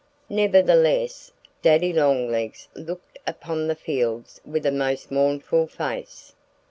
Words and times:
Nevertheless 0.31 1.31
Daddy 1.61 1.93
Longlegs 1.93 2.67
looked 2.73 3.19
upon 3.27 3.67
the 3.67 3.75
fields 3.75 4.41
with 4.43 4.65
a 4.65 4.71
most 4.71 5.11
mournful 5.11 5.67
face. 5.67 6.33